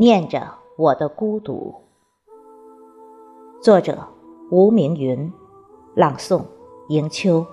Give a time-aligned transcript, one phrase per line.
[0.00, 1.74] 念着我的孤独。
[3.60, 3.98] 作者：
[4.50, 5.30] 吴明云，
[5.94, 6.42] 朗诵：
[6.88, 7.44] 迎秋。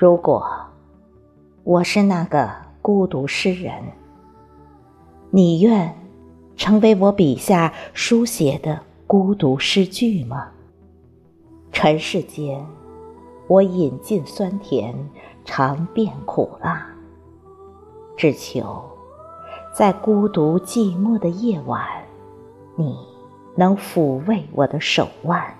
[0.00, 0.42] 如果
[1.62, 2.50] 我是那个
[2.80, 3.84] 孤独诗人，
[5.28, 5.94] 你愿
[6.56, 10.52] 成为我笔下书写的孤独诗句吗？
[11.70, 12.64] 尘世间，
[13.46, 14.96] 我饮尽酸甜，
[15.44, 16.86] 尝遍苦辣，
[18.16, 18.82] 只求
[19.76, 21.86] 在孤独寂寞的夜晚，
[22.74, 22.96] 你
[23.54, 25.54] 能抚慰我的手腕。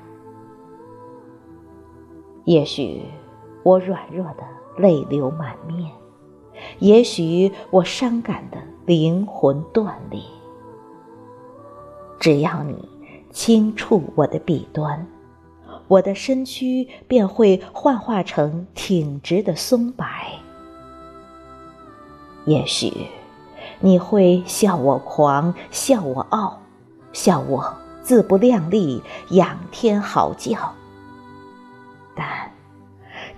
[2.47, 3.02] 也许。
[3.62, 4.44] 我软弱的
[4.77, 5.91] 泪流满面，
[6.78, 10.22] 也许我伤感的灵魂断裂。
[12.19, 12.88] 只要你
[13.31, 15.06] 轻触我的笔端，
[15.88, 20.06] 我的身躯便会幻化成挺直的松柏。
[22.47, 23.06] 也许
[23.81, 26.58] 你会笑我狂，笑我傲，
[27.12, 30.72] 笑我自不量力，仰天嚎叫。
[32.14, 32.50] 但。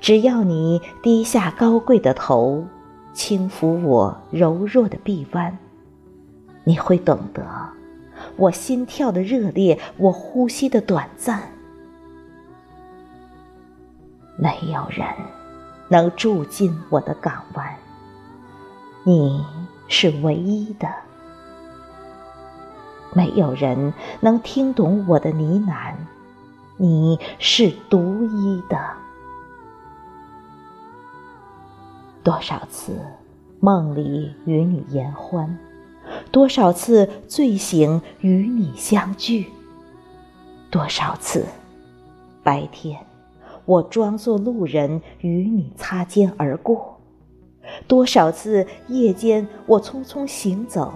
[0.03, 2.67] 只要你低下高贵的头，
[3.13, 5.57] 轻抚我柔弱的臂弯，
[6.65, 7.47] 你会懂得
[8.35, 11.41] 我心跳的热烈，我呼吸的短暂。
[14.37, 15.07] 没有人
[15.89, 17.65] 能住进我的港湾，
[19.05, 19.47] 你
[19.87, 20.89] 是唯一的；
[23.15, 25.95] 没有人能听懂我的呢喃，
[26.77, 28.77] 你是独一的。
[32.25, 32.93] 多少次
[33.59, 35.59] 梦里与你言欢，
[36.31, 39.47] 多少次醉醒与你相聚，
[40.71, 41.45] 多少次
[42.45, 42.99] 白天
[43.65, 47.01] 我装作路人与你擦肩而过，
[47.89, 50.93] 多少次夜间我匆匆行走，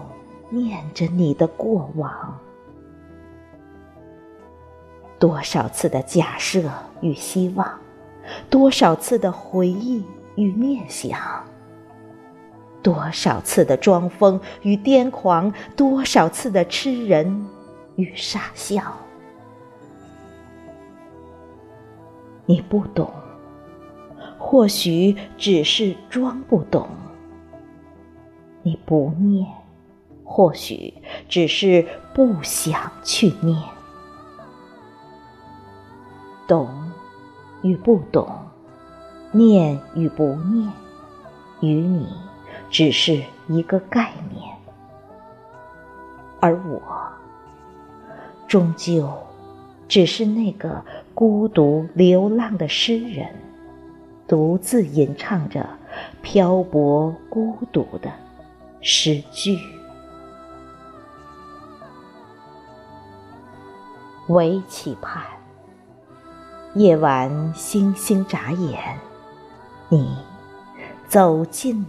[0.51, 2.39] 念着你的过往，
[5.19, 6.71] 多少次的假设
[7.01, 7.69] 与希望，
[8.49, 10.05] 多少次的回忆。
[10.37, 11.19] 与念想，
[12.83, 17.47] 多少次的装疯与癫狂，多少次的痴人
[17.97, 18.81] 与傻笑，
[22.45, 23.11] 你不懂，
[24.39, 26.87] 或许只是装不懂；
[28.63, 29.47] 你不念，
[30.23, 30.95] 或许
[31.29, 33.61] 只是不想去念。
[36.47, 36.69] 懂
[37.63, 38.46] 与不懂。
[39.37, 40.73] 念与不念，
[41.61, 42.09] 与你
[42.71, 44.57] 只是一个概念，
[46.41, 46.81] 而我
[48.49, 49.13] 终究
[49.87, 50.83] 只是那个
[51.15, 53.29] 孤独流浪的诗人，
[54.27, 55.69] 独自吟唱着
[56.23, 58.11] 漂泊孤独的
[58.81, 59.59] 诗句。
[64.29, 65.23] 唯期盼
[66.75, 69.06] 夜晚星星眨眼。
[69.89, 70.17] 你
[71.09, 71.85] 走进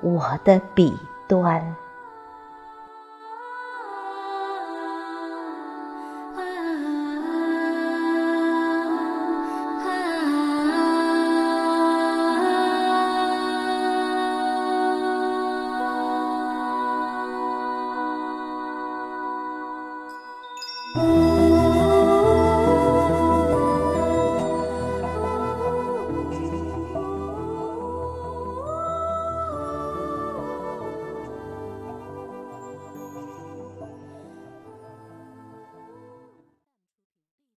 [0.00, 0.92] 我的笔
[1.26, 1.87] 端。